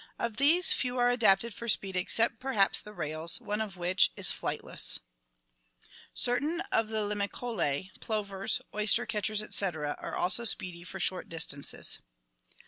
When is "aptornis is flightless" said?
4.09-4.99